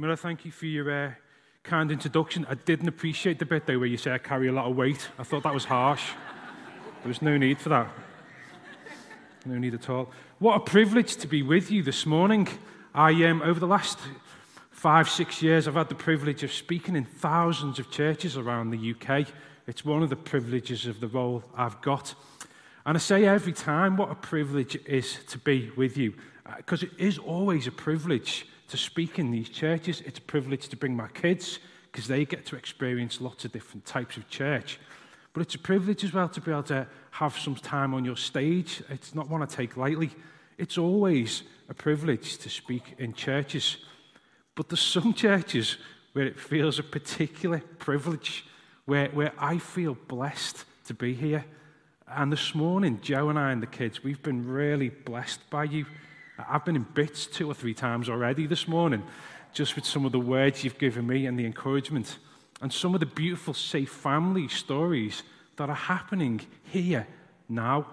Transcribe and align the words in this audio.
Camilla, 0.00 0.16
thank 0.16 0.46
you 0.46 0.50
for 0.50 0.64
your 0.64 0.90
uh, 0.90 1.12
kind 1.62 1.92
introduction. 1.92 2.46
I 2.48 2.54
didn't 2.54 2.88
appreciate 2.88 3.38
the 3.38 3.44
bit, 3.44 3.66
though, 3.66 3.78
where 3.78 3.86
you 3.86 3.98
say 3.98 4.10
I 4.10 4.16
carry 4.16 4.48
a 4.48 4.52
lot 4.52 4.64
of 4.64 4.74
weight. 4.74 5.10
I 5.18 5.24
thought 5.24 5.42
that 5.42 5.52
was 5.52 5.66
harsh. 5.66 6.12
There 7.02 7.08
was 7.08 7.20
no 7.20 7.36
need 7.36 7.58
for 7.58 7.68
that. 7.68 7.86
No 9.44 9.58
need 9.58 9.74
at 9.74 9.90
all. 9.90 10.10
What 10.38 10.56
a 10.56 10.60
privilege 10.60 11.16
to 11.16 11.26
be 11.26 11.42
with 11.42 11.70
you 11.70 11.82
this 11.82 12.06
morning. 12.06 12.48
I, 12.94 13.12
um, 13.24 13.42
over 13.42 13.60
the 13.60 13.66
last 13.66 13.98
five, 14.70 15.06
six 15.06 15.42
years, 15.42 15.68
I've 15.68 15.74
had 15.74 15.90
the 15.90 15.94
privilege 15.94 16.42
of 16.42 16.50
speaking 16.50 16.96
in 16.96 17.04
thousands 17.04 17.78
of 17.78 17.90
churches 17.90 18.38
around 18.38 18.70
the 18.70 18.94
UK. 18.94 19.26
It's 19.66 19.84
one 19.84 20.02
of 20.02 20.08
the 20.08 20.16
privileges 20.16 20.86
of 20.86 21.00
the 21.00 21.08
role 21.08 21.44
I've 21.54 21.78
got. 21.82 22.14
And 22.86 22.96
I 22.96 23.00
say 23.00 23.26
every 23.26 23.52
time 23.52 23.98
what 23.98 24.10
a 24.10 24.14
privilege 24.14 24.76
it 24.76 24.86
is 24.86 25.18
to 25.28 25.36
be 25.36 25.70
with 25.76 25.98
you, 25.98 26.14
because 26.56 26.84
uh, 26.84 26.86
it 26.86 26.92
is 26.96 27.18
always 27.18 27.66
a 27.66 27.70
privilege 27.70 28.46
to 28.70 28.76
speak 28.76 29.18
in 29.18 29.30
these 29.30 29.48
churches. 29.48 30.00
It's 30.00 30.18
a 30.18 30.22
privilege 30.22 30.68
to 30.68 30.76
bring 30.76 30.96
my 30.96 31.08
kids, 31.08 31.58
because 31.92 32.08
they 32.08 32.24
get 32.24 32.46
to 32.46 32.56
experience 32.56 33.20
lots 33.20 33.44
of 33.44 33.52
different 33.52 33.84
types 33.84 34.16
of 34.16 34.28
church. 34.28 34.78
But 35.32 35.42
it's 35.42 35.54
a 35.54 35.58
privilege 35.58 36.02
as 36.04 36.12
well 36.12 36.28
to 36.28 36.40
be 36.40 36.50
able 36.50 36.62
to 36.64 36.86
have 37.12 37.38
some 37.38 37.54
time 37.54 37.94
on 37.94 38.04
your 38.04 38.16
stage. 38.16 38.82
It's 38.88 39.14
not 39.14 39.28
one 39.28 39.42
I 39.42 39.46
take 39.46 39.76
lightly. 39.76 40.10
It's 40.58 40.78
always 40.78 41.42
a 41.68 41.74
privilege 41.74 42.38
to 42.38 42.48
speak 42.48 42.94
in 42.98 43.12
churches. 43.12 43.76
But 44.54 44.68
there's 44.68 44.80
some 44.80 45.14
churches 45.14 45.76
where 46.12 46.26
it 46.26 46.38
feels 46.38 46.78
a 46.78 46.82
particular 46.82 47.62
privilege, 47.78 48.44
where, 48.86 49.08
where 49.08 49.32
I 49.38 49.58
feel 49.58 49.96
blessed 50.08 50.64
to 50.86 50.94
be 50.94 51.14
here. 51.14 51.44
And 52.08 52.32
this 52.32 52.54
morning, 52.54 52.98
Joe 53.00 53.28
and 53.28 53.38
I 53.38 53.52
and 53.52 53.62
the 53.62 53.68
kids, 53.68 54.02
we've 54.02 54.22
been 54.22 54.46
really 54.46 54.88
blessed 54.88 55.48
by 55.48 55.64
you. 55.64 55.86
I've 56.48 56.64
been 56.64 56.76
in 56.76 56.86
bits 56.94 57.26
two 57.26 57.50
or 57.50 57.54
three 57.54 57.74
times 57.74 58.08
already 58.08 58.46
this 58.46 58.68
morning, 58.68 59.02
just 59.52 59.76
with 59.76 59.84
some 59.84 60.04
of 60.04 60.12
the 60.12 60.20
words 60.20 60.64
you've 60.64 60.78
given 60.78 61.06
me 61.06 61.26
and 61.26 61.38
the 61.38 61.46
encouragement, 61.46 62.18
and 62.60 62.72
some 62.72 62.94
of 62.94 63.00
the 63.00 63.06
beautiful, 63.06 63.54
safe 63.54 63.90
family 63.90 64.48
stories 64.48 65.22
that 65.56 65.68
are 65.68 65.74
happening 65.74 66.40
here 66.64 67.06
now. 67.48 67.86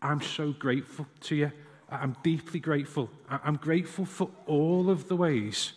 I'm 0.00 0.22
so 0.22 0.52
grateful 0.52 1.06
to 1.22 1.36
you. 1.36 1.52
I'm 1.90 2.16
deeply 2.22 2.60
grateful. 2.60 3.10
I'm 3.28 3.56
grateful 3.56 4.04
for 4.04 4.30
all 4.46 4.90
of 4.90 5.08
the 5.08 5.16
ways 5.16 5.72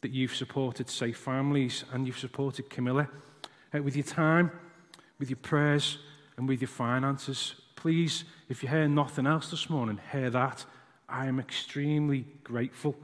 that 0.00 0.10
you've 0.10 0.34
supported 0.34 0.90
Safe 0.90 1.16
Families 1.16 1.84
and 1.92 2.06
you've 2.06 2.18
supported 2.18 2.68
Camilla 2.68 3.08
uh, 3.74 3.82
with 3.82 3.96
your 3.96 4.04
time, 4.04 4.50
with 5.18 5.30
your 5.30 5.38
prayers, 5.38 5.98
and 6.36 6.48
with 6.48 6.60
your 6.60 6.68
finances. 6.68 7.54
Please, 7.76 8.24
if 8.48 8.62
you 8.62 8.68
hear 8.68 8.88
nothing 8.88 9.26
else 9.26 9.50
this 9.50 9.70
morning, 9.70 9.98
hear 10.12 10.30
that. 10.30 10.64
I 11.08 11.26
am 11.26 11.38
extremely 11.38 12.26
grateful. 12.42 12.96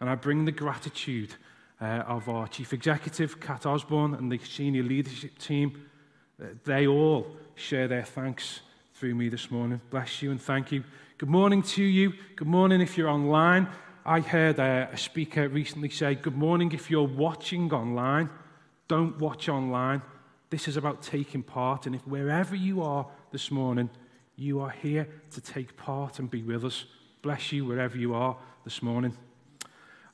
And 0.00 0.08
I 0.08 0.14
bring 0.14 0.44
the 0.44 0.52
gratitude 0.52 1.34
uh, 1.80 1.84
of 2.06 2.28
our 2.28 2.46
Chief 2.48 2.72
Executive, 2.72 3.40
Kat 3.40 3.66
Osborne, 3.66 4.14
and 4.14 4.30
the 4.30 4.38
senior 4.38 4.82
leadership 4.82 5.38
team. 5.38 5.86
Uh, 6.40 6.46
they 6.64 6.86
all 6.86 7.26
share 7.54 7.88
their 7.88 8.04
thanks 8.04 8.60
through 8.94 9.14
me 9.14 9.28
this 9.28 9.50
morning. 9.50 9.80
Bless 9.90 10.22
you 10.22 10.30
and 10.30 10.40
thank 10.40 10.72
you. 10.72 10.84
Good 11.18 11.28
morning 11.28 11.62
to 11.62 11.82
you. 11.82 12.12
Good 12.36 12.48
morning 12.48 12.80
if 12.80 12.96
you're 12.96 13.08
online. 13.08 13.68
I 14.04 14.20
heard 14.20 14.58
a, 14.58 14.88
a 14.92 14.96
speaker 14.96 15.48
recently 15.48 15.90
say, 15.90 16.14
Good 16.14 16.36
morning 16.36 16.72
if 16.72 16.90
you're 16.90 17.02
watching 17.02 17.72
online. 17.72 18.30
Don't 18.86 19.18
watch 19.18 19.48
online. 19.48 20.02
This 20.50 20.66
is 20.66 20.76
about 20.76 21.02
taking 21.02 21.42
part. 21.42 21.86
And 21.86 21.94
if 21.94 22.06
wherever 22.06 22.56
you 22.56 22.82
are 22.82 23.06
this 23.32 23.50
morning, 23.50 23.90
you 24.36 24.60
are 24.60 24.70
here 24.70 25.08
to 25.32 25.40
take 25.40 25.76
part 25.76 26.18
and 26.18 26.30
be 26.30 26.42
with 26.42 26.64
us. 26.64 26.86
Bless 27.28 27.52
you 27.52 27.66
wherever 27.66 27.98
you 27.98 28.14
are 28.14 28.38
this 28.64 28.82
morning. 28.82 29.14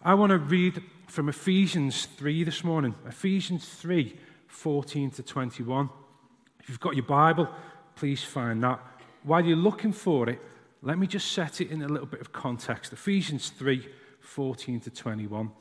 I 0.03 0.15
want 0.15 0.31
to 0.31 0.39
read 0.39 0.83
from 1.07 1.29
Ephesians 1.29 2.07
3 2.17 2.43
this 2.43 2.65
morning. 2.65 2.97
Ephesians 3.07 3.69
3 3.69 4.19
14 4.48 5.11
to 5.12 5.23
21. 5.23 5.91
If 6.59 6.69
you've 6.69 6.81
got 6.81 6.97
your 6.97 7.05
Bible, 7.05 7.48
please 7.95 8.25
find 8.25 8.61
that. 8.65 8.80
While 9.23 9.45
you're 9.45 9.57
looking 9.57 9.92
for 9.92 10.29
it, 10.29 10.41
let 10.83 10.98
me 10.98 11.07
just 11.07 11.30
set 11.30 11.61
it 11.61 11.70
in 11.70 11.83
a 11.83 11.89
little 11.89 12.08
bit 12.08 12.20
of 12.20 12.33
context. 12.33 12.92
Ephesians 12.92 13.51
3 13.51 13.86
14 14.19 14.80
to 14.80 14.91
21. 14.91 15.53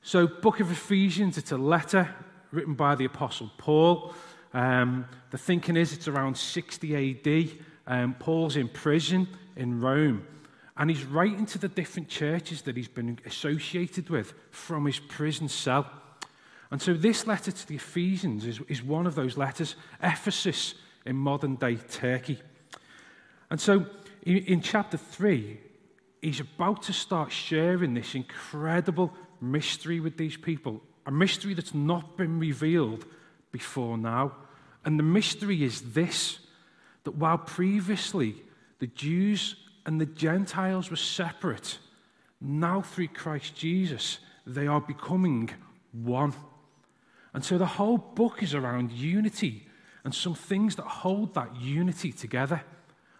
So, 0.00 0.28
book 0.28 0.60
of 0.60 0.70
Ephesians, 0.70 1.38
it's 1.38 1.50
a 1.50 1.58
letter 1.58 2.08
written 2.52 2.74
by 2.74 2.94
the 2.94 3.06
Apostle 3.06 3.50
Paul. 3.58 4.14
Um, 4.54 5.06
the 5.32 5.38
thinking 5.38 5.76
is 5.76 5.92
it's 5.92 6.06
around 6.06 6.36
60 6.36 7.18
AD. 7.26 7.50
Um, 7.88 8.14
Paul's 8.14 8.54
in 8.54 8.68
prison 8.68 9.26
in 9.56 9.80
Rome. 9.80 10.24
And 10.78 10.88
he's 10.88 11.04
writing 11.04 11.44
to 11.46 11.58
the 11.58 11.68
different 11.68 12.08
churches 12.08 12.62
that 12.62 12.76
he's 12.76 12.88
been 12.88 13.18
associated 13.26 14.08
with 14.08 14.32
from 14.50 14.86
his 14.86 15.00
prison 15.00 15.48
cell. 15.48 15.90
And 16.70 16.80
so 16.80 16.94
this 16.94 17.26
letter 17.26 17.50
to 17.50 17.66
the 17.66 17.74
Ephesians 17.74 18.46
is, 18.46 18.60
is 18.68 18.82
one 18.82 19.06
of 19.06 19.16
those 19.16 19.36
letters, 19.36 19.74
Ephesus 20.00 20.74
in 21.04 21.16
modern 21.16 21.56
day 21.56 21.76
Turkey. 21.76 22.38
And 23.50 23.60
so 23.60 23.86
in, 24.22 24.36
in 24.38 24.60
chapter 24.60 24.96
3, 24.96 25.58
he's 26.22 26.40
about 26.40 26.82
to 26.84 26.92
start 26.92 27.32
sharing 27.32 27.94
this 27.94 28.14
incredible 28.14 29.12
mystery 29.40 29.98
with 29.98 30.16
these 30.16 30.36
people 30.36 30.82
a 31.08 31.10
mystery 31.10 31.54
that's 31.54 31.72
not 31.72 32.18
been 32.18 32.38
revealed 32.38 33.06
before 33.50 33.96
now. 33.96 34.30
And 34.84 34.98
the 34.98 35.02
mystery 35.02 35.64
is 35.64 35.80
this 35.94 36.38
that 37.04 37.12
while 37.12 37.38
previously 37.38 38.34
the 38.78 38.88
Jews 38.88 39.56
and 39.88 39.98
the 39.98 40.04
Gentiles 40.04 40.90
were 40.90 40.96
separate, 40.96 41.78
now 42.42 42.82
through 42.82 43.08
Christ 43.08 43.56
Jesus, 43.56 44.18
they 44.46 44.66
are 44.66 44.82
becoming 44.82 45.48
one. 45.92 46.34
And 47.32 47.42
so 47.42 47.56
the 47.56 47.64
whole 47.64 47.96
book 47.96 48.42
is 48.42 48.54
around 48.54 48.92
unity 48.92 49.66
and 50.04 50.14
some 50.14 50.34
things 50.34 50.76
that 50.76 50.82
hold 50.82 51.32
that 51.36 51.56
unity 51.56 52.12
together. 52.12 52.62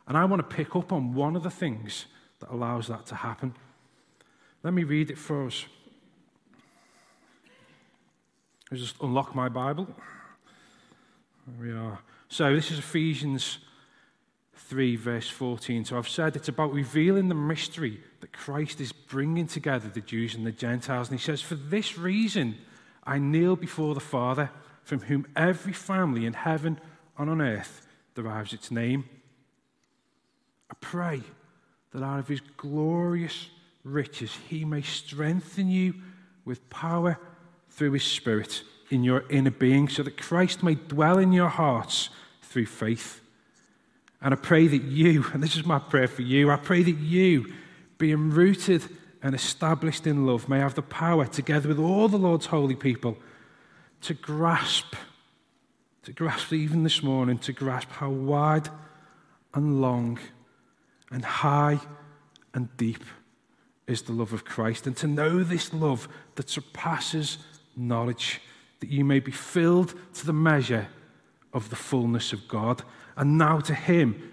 And 0.06 0.18
I 0.18 0.26
want 0.26 0.40
to 0.40 0.56
pick 0.56 0.76
up 0.76 0.92
on 0.92 1.14
one 1.14 1.36
of 1.36 1.42
the 1.42 1.50
things 1.50 2.04
that 2.40 2.50
allows 2.50 2.88
that 2.88 3.06
to 3.06 3.14
happen. 3.14 3.54
Let 4.62 4.74
me 4.74 4.84
read 4.84 5.10
it 5.10 5.16
for 5.16 5.46
us. 5.46 5.64
I 8.70 8.74
just 8.74 8.96
unlock 9.00 9.34
my 9.34 9.48
Bible. 9.48 9.88
There 11.46 11.66
we 11.66 11.72
are. 11.72 12.00
So 12.28 12.54
this 12.54 12.70
is 12.70 12.78
Ephesians 12.78 13.56
3, 14.58 14.96
verse 14.96 15.28
14. 15.28 15.84
So 15.84 15.96
I've 15.96 16.08
said 16.08 16.36
it's 16.36 16.48
about 16.48 16.72
revealing 16.72 17.28
the 17.28 17.34
mystery 17.34 18.00
that 18.20 18.32
Christ 18.32 18.80
is 18.80 18.92
bringing 18.92 19.46
together 19.46 19.88
the 19.88 20.00
Jews 20.00 20.34
and 20.34 20.46
the 20.46 20.52
Gentiles. 20.52 21.08
And 21.08 21.18
he 21.18 21.24
says, 21.24 21.40
For 21.40 21.54
this 21.54 21.96
reason 21.96 22.56
I 23.04 23.18
kneel 23.18 23.56
before 23.56 23.94
the 23.94 24.00
Father, 24.00 24.50
from 24.82 25.00
whom 25.00 25.26
every 25.36 25.72
family 25.72 26.26
in 26.26 26.32
heaven 26.32 26.80
and 27.16 27.30
on 27.30 27.40
earth 27.40 27.86
derives 28.14 28.52
its 28.52 28.70
name. 28.70 29.08
I 30.70 30.74
pray 30.80 31.22
that 31.92 32.02
out 32.02 32.18
of 32.18 32.28
his 32.28 32.40
glorious 32.56 33.48
riches 33.84 34.36
he 34.48 34.64
may 34.64 34.82
strengthen 34.82 35.68
you 35.68 35.94
with 36.44 36.68
power 36.68 37.18
through 37.70 37.92
his 37.92 38.04
Spirit 38.04 38.62
in 38.90 39.04
your 39.04 39.24
inner 39.28 39.50
being, 39.50 39.88
so 39.88 40.02
that 40.02 40.16
Christ 40.16 40.62
may 40.62 40.74
dwell 40.74 41.18
in 41.18 41.32
your 41.32 41.48
hearts 41.48 42.08
through 42.42 42.66
faith. 42.66 43.20
And 44.20 44.34
I 44.34 44.36
pray 44.36 44.66
that 44.66 44.82
you, 44.82 45.24
and 45.32 45.42
this 45.42 45.56
is 45.56 45.64
my 45.64 45.78
prayer 45.78 46.08
for 46.08 46.22
you, 46.22 46.50
I 46.50 46.56
pray 46.56 46.82
that 46.82 46.98
you, 46.98 47.52
being 47.98 48.30
rooted 48.30 48.84
and 49.22 49.34
established 49.34 50.06
in 50.06 50.26
love, 50.26 50.48
may 50.48 50.58
have 50.60 50.74
the 50.74 50.82
power, 50.82 51.26
together 51.26 51.68
with 51.68 51.78
all 51.78 52.08
the 52.08 52.16
Lord's 52.16 52.46
holy 52.46 52.76
people, 52.76 53.16
to 54.02 54.14
grasp, 54.14 54.94
to 56.04 56.12
grasp 56.12 56.52
even 56.52 56.84
this 56.84 57.02
morning, 57.02 57.38
to 57.38 57.52
grasp 57.52 57.90
how 57.90 58.10
wide 58.10 58.68
and 59.54 59.80
long 59.80 60.18
and 61.10 61.24
high 61.24 61.80
and 62.54 62.76
deep 62.76 63.04
is 63.86 64.02
the 64.02 64.12
love 64.12 64.32
of 64.32 64.44
Christ, 64.44 64.86
and 64.86 64.96
to 64.98 65.06
know 65.06 65.42
this 65.42 65.72
love 65.72 66.08
that 66.36 66.50
surpasses 66.50 67.38
knowledge, 67.76 68.40
that 68.80 68.90
you 68.90 69.04
may 69.04 69.18
be 69.18 69.32
filled 69.32 69.94
to 70.14 70.26
the 70.26 70.32
measure 70.32 70.88
of 71.52 71.70
the 71.70 71.76
fullness 71.76 72.32
of 72.32 72.46
God. 72.46 72.82
And 73.18 73.36
now 73.36 73.58
to 73.60 73.74
Him 73.74 74.32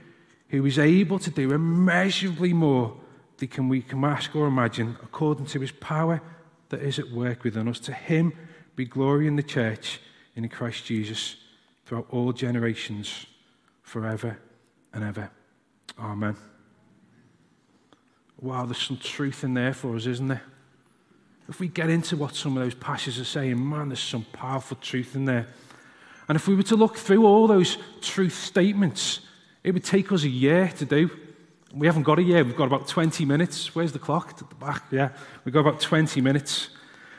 who 0.49 0.65
is 0.65 0.79
able 0.79 1.19
to 1.19 1.31
do 1.31 1.51
immeasurably 1.51 2.53
more 2.53 2.95
than 3.37 3.67
we 3.67 3.81
can 3.81 4.05
ask 4.05 4.33
or 4.35 4.47
imagine, 4.47 4.95
according 5.03 5.47
to 5.47 5.59
His 5.59 5.71
power 5.71 6.21
that 6.69 6.81
is 6.81 6.99
at 6.99 7.11
work 7.11 7.43
within 7.43 7.67
us. 7.67 7.79
To 7.79 7.91
Him 7.91 8.31
be 8.75 8.85
glory 8.85 9.27
in 9.27 9.35
the 9.35 9.43
church 9.43 9.99
in 10.35 10.47
Christ 10.47 10.85
Jesus 10.85 11.35
throughout 11.85 12.07
all 12.11 12.31
generations, 12.31 13.25
forever 13.81 14.37
and 14.93 15.03
ever. 15.03 15.31
Amen. 15.99 16.35
Wow, 18.39 18.65
there's 18.65 18.81
some 18.81 18.97
truth 18.97 19.43
in 19.43 19.55
there 19.55 19.73
for 19.73 19.95
us, 19.95 20.05
isn't 20.05 20.27
there? 20.27 20.43
If 21.47 21.59
we 21.59 21.67
get 21.67 21.89
into 21.89 22.17
what 22.17 22.35
some 22.35 22.55
of 22.57 22.63
those 22.63 22.75
passages 22.75 23.19
are 23.19 23.25
saying, 23.25 23.69
man, 23.69 23.89
there's 23.89 23.99
some 23.99 24.25
powerful 24.33 24.77
truth 24.79 25.15
in 25.15 25.25
there. 25.25 25.47
And 26.27 26.35
if 26.35 26.47
we 26.47 26.55
were 26.55 26.63
to 26.63 26.75
look 26.75 26.97
through 26.97 27.25
all 27.25 27.47
those 27.47 27.77
truth 28.01 28.35
statements, 28.35 29.19
it 29.63 29.73
would 29.73 29.83
take 29.83 30.11
us 30.11 30.23
a 30.23 30.29
year 30.29 30.71
to 30.77 30.85
do. 30.85 31.09
We 31.73 31.87
haven't 31.87 32.03
got 32.03 32.19
a 32.19 32.23
year, 32.23 32.43
we've 32.43 32.55
got 32.55 32.67
about 32.67 32.87
20 32.87 33.25
minutes. 33.25 33.75
Where's 33.75 33.91
the 33.91 33.99
clock? 33.99 34.37
At 34.41 34.49
the 34.49 34.55
back, 34.55 34.83
yeah. 34.91 35.09
We've 35.43 35.53
got 35.53 35.61
about 35.61 35.81
20 35.81 36.21
minutes. 36.21 36.69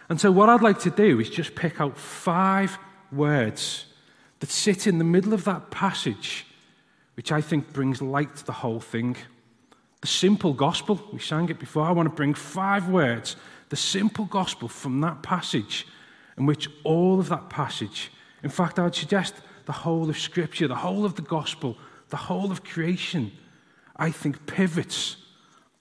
And 0.09 0.21
so, 0.21 0.31
what 0.31 0.49
I'd 0.49 0.63
like 0.63 0.79
to 0.81 0.91
do 0.91 1.21
is 1.21 1.29
just 1.29 1.55
pick 1.55 1.81
out 1.81 1.99
five 1.99 2.79
words 3.13 3.87
that 4.41 4.51
sit 4.51 4.87
in 4.87 4.99
the 4.99 5.05
middle 5.05 5.35
of 5.35 5.45
that 5.45 5.71
passage, 5.71 6.47
which 7.15 7.33
I 7.33 7.41
think 7.41 7.73
brings 7.73 8.01
light 8.01 8.37
to 8.37 8.47
the 8.47 8.53
whole 8.53 8.81
thing. 8.81 9.17
The 10.01 10.07
simple 10.07 10.53
gospel, 10.53 11.01
we 11.13 11.19
sang 11.19 11.49
it 11.49 11.59
before. 11.59 11.85
I 11.85 11.91
want 11.91 12.09
to 12.09 12.15
bring 12.15 12.35
five 12.35 12.89
words, 12.89 13.37
the 13.71 13.77
simple 13.77 14.27
gospel 14.27 14.69
from 14.69 15.01
that 15.01 15.23
passage, 15.23 15.87
in 16.39 16.47
which 16.47 16.69
all 16.85 17.19
of 17.19 17.29
that 17.31 17.49
passage, 17.49 18.11
in 18.47 18.51
fact, 18.51 18.79
I 18.79 18.85
would 18.85 18.95
suggest 18.95 19.35
the 19.65 19.73
whole 19.73 20.09
of 20.09 20.17
Scripture, 20.17 20.69
the 20.69 20.77
whole 20.77 21.05
of 21.05 21.17
the 21.17 21.23
gospel, 21.23 21.77
the 22.11 22.17
whole 22.17 22.53
of 22.53 22.63
creation, 22.63 23.33
I 23.97 24.13
think 24.13 24.47
pivots 24.47 25.17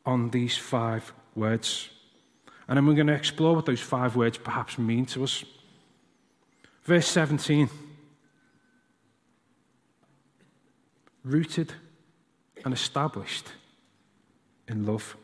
on 0.04 0.32
these 0.32 0.58
five 0.58 1.14
words. 1.36 1.92
And 2.68 2.76
then 2.76 2.88
we're 2.88 2.96
going 2.96 3.06
to 3.06 3.14
explore 3.14 3.54
what 3.54 3.68
those 3.68 3.82
five 3.82 4.16
words 4.16 4.40
perhaps 4.40 4.80
mean 4.80 5.06
to 5.06 5.24
us. 5.24 5.46
Verse 6.86 7.08
17 7.08 7.70
rooted 11.24 11.72
and 12.64 12.74
established 12.74 13.52
in 14.68 14.88
love. 14.88 15.16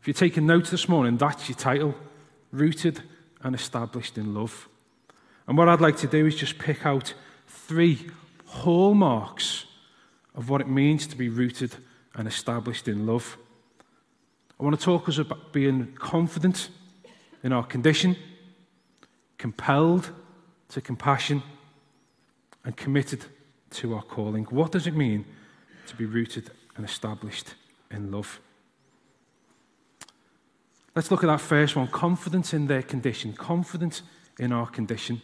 If 0.00 0.06
you're 0.06 0.14
taking 0.14 0.46
notes 0.46 0.70
this 0.70 0.88
morning, 0.88 1.18
that's 1.18 1.46
your 1.50 1.58
title 1.58 1.94
Rooted 2.52 3.02
and 3.42 3.54
Established 3.54 4.16
in 4.16 4.32
Love. 4.32 4.70
And 5.46 5.58
what 5.58 5.68
I'd 5.68 5.80
like 5.80 5.96
to 5.98 6.06
do 6.06 6.26
is 6.26 6.36
just 6.36 6.58
pick 6.58 6.86
out 6.86 7.14
three 7.46 8.10
hallmarks 8.46 9.66
of 10.34 10.48
what 10.48 10.60
it 10.60 10.68
means 10.68 11.06
to 11.08 11.16
be 11.16 11.28
rooted 11.28 11.76
and 12.14 12.28
established 12.28 12.88
in 12.88 13.06
love. 13.06 13.36
I 14.58 14.64
want 14.64 14.78
to 14.78 14.84
talk 14.84 15.08
us 15.08 15.18
about 15.18 15.52
being 15.52 15.92
confident 15.94 16.68
in 17.42 17.52
our 17.52 17.64
condition, 17.64 18.16
compelled 19.38 20.10
to 20.68 20.80
compassion, 20.80 21.42
and 22.64 22.76
committed 22.76 23.24
to 23.70 23.94
our 23.94 24.02
calling. 24.02 24.44
What 24.44 24.72
does 24.72 24.86
it 24.86 24.94
mean 24.94 25.24
to 25.86 25.96
be 25.96 26.04
rooted 26.04 26.50
and 26.76 26.84
established 26.84 27.54
in 27.90 28.12
love? 28.12 28.40
Let's 30.94 31.10
look 31.10 31.24
at 31.24 31.26
that 31.26 31.40
first 31.40 31.74
one 31.74 31.88
confidence 31.88 32.52
in 32.52 32.66
their 32.66 32.82
condition, 32.82 33.32
confidence 33.32 34.02
in 34.38 34.52
our 34.52 34.66
condition. 34.66 35.22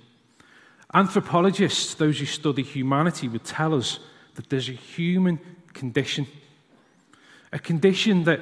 Anthropologists, 0.94 1.94
those 1.94 2.19
who 2.19 2.26
study 2.26 2.62
humanity, 2.62 3.29
would 3.29 3.44
tell 3.44 3.75
us 3.75 3.99
that 4.35 4.49
there's 4.49 4.69
a 4.69 4.73
human 4.73 5.38
condition, 5.75 6.26
a 7.52 7.58
condition 7.58 8.25
that 8.25 8.40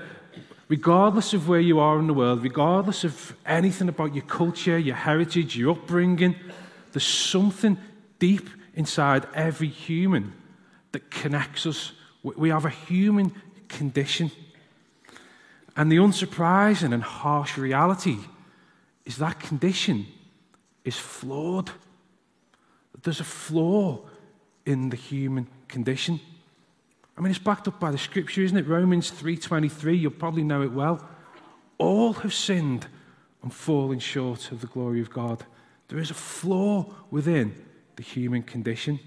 regardless 0.68 1.32
of 1.32 1.48
where 1.48 1.60
you 1.60 1.78
are 1.78 1.98
in 1.98 2.06
the 2.06 2.14
world, 2.14 2.42
regardless 2.42 3.04
of 3.04 3.34
anything 3.44 3.88
about 3.88 4.14
your 4.14 4.24
culture, 4.24 4.78
your 4.78 4.94
heritage, 4.94 5.56
your 5.56 5.72
upbringing, 5.72 6.36
there's 6.92 7.06
something 7.06 7.78
deep 8.18 8.48
inside 8.74 9.26
every 9.34 9.68
human 9.68 10.32
that 10.92 11.10
connects 11.10 11.66
us. 11.66 11.92
We 12.22 12.50
have 12.50 12.64
a 12.64 12.70
human 12.70 13.32
condition. 13.68 14.30
And 15.76 15.92
the 15.92 15.96
unsurprising 15.96 16.94
and 16.94 17.02
harsh 17.02 17.58
reality 17.58 18.18
is 19.04 19.18
that 19.18 19.40
condition 19.40 20.06
is 20.84 20.96
flawed. 20.96 21.70
There's 23.02 23.20
a 23.20 23.24
flaw 23.24 24.00
in 24.64 24.90
the 24.90 24.96
human 24.96 25.48
condition. 25.68 26.20
I 27.16 27.20
mean, 27.20 27.30
it's 27.30 27.38
backed 27.38 27.66
up 27.68 27.80
by 27.80 27.90
the 27.90 27.98
scripture, 27.98 28.42
isn't 28.42 28.56
it? 28.56 28.66
Romans 28.66 29.10
3.23, 29.10 29.98
you'll 29.98 30.10
probably 30.10 30.44
know 30.44 30.62
it 30.62 30.72
well. 30.72 31.06
All 31.78 32.12
have 32.14 32.34
sinned 32.34 32.86
and 33.42 33.52
fallen 33.52 33.98
short 33.98 34.50
of 34.52 34.60
the 34.60 34.66
glory 34.66 35.00
of 35.00 35.10
God. 35.10 35.44
There 35.88 35.98
is 35.98 36.10
a 36.10 36.14
flaw 36.14 36.92
within 37.10 37.54
the 37.96 38.02
human 38.02 38.42
condition. 38.42 38.98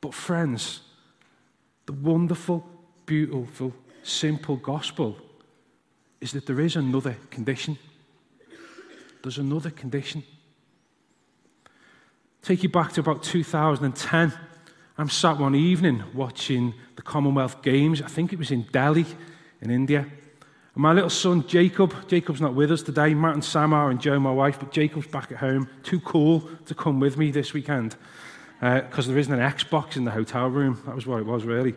But, 0.00 0.12
friends, 0.12 0.80
the 1.86 1.92
wonderful, 1.92 2.66
beautiful, 3.06 3.72
simple 4.02 4.56
gospel 4.56 5.16
is 6.20 6.32
that 6.32 6.46
there 6.46 6.60
is 6.60 6.76
another 6.76 7.16
condition. 7.30 7.78
There's 9.22 9.38
another 9.38 9.70
condition. 9.70 10.24
Take 12.42 12.64
you 12.64 12.68
back 12.68 12.92
to 12.94 13.00
about 13.00 13.22
2010. 13.22 14.32
I'm 14.98 15.08
sat 15.08 15.38
one 15.38 15.54
evening 15.54 16.02
watching 16.12 16.74
the 16.96 17.02
Commonwealth 17.02 17.62
Games. 17.62 18.02
I 18.02 18.08
think 18.08 18.32
it 18.32 18.38
was 18.40 18.50
in 18.50 18.62
Delhi, 18.72 19.06
in 19.60 19.70
India. 19.70 20.00
And 20.00 20.82
my 20.82 20.92
little 20.92 21.08
son, 21.08 21.46
Jacob, 21.46 21.94
Jacob's 22.08 22.40
not 22.40 22.54
with 22.54 22.72
us 22.72 22.82
today. 22.82 23.14
Matt 23.14 23.34
and 23.34 23.44
Sam 23.44 23.72
are, 23.72 23.90
and 23.90 24.00
Joe, 24.00 24.18
my 24.18 24.32
wife, 24.32 24.58
but 24.58 24.72
Jacob's 24.72 25.06
back 25.06 25.30
at 25.30 25.38
home. 25.38 25.68
Too 25.84 26.00
cool 26.00 26.40
to 26.66 26.74
come 26.74 26.98
with 26.98 27.16
me 27.16 27.30
this 27.30 27.52
weekend 27.52 27.94
because 28.58 29.06
uh, 29.06 29.12
there 29.12 29.18
isn't 29.18 29.32
an 29.32 29.52
Xbox 29.52 29.96
in 29.96 30.04
the 30.04 30.10
hotel 30.10 30.48
room. 30.48 30.82
That 30.84 30.96
was 30.96 31.06
what 31.06 31.20
it 31.20 31.26
was, 31.26 31.44
really. 31.44 31.74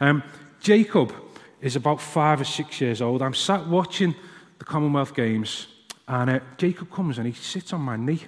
Um, 0.00 0.22
Jacob 0.58 1.12
is 1.60 1.76
about 1.76 2.00
five 2.00 2.40
or 2.40 2.44
six 2.44 2.80
years 2.80 3.02
old. 3.02 3.20
I'm 3.20 3.34
sat 3.34 3.66
watching 3.66 4.14
the 4.58 4.64
Commonwealth 4.64 5.14
Games, 5.14 5.66
and 6.06 6.30
uh, 6.30 6.40
Jacob 6.56 6.90
comes 6.90 7.18
and 7.18 7.26
he 7.26 7.34
sits 7.34 7.74
on 7.74 7.82
my 7.82 7.98
knee. 7.98 8.22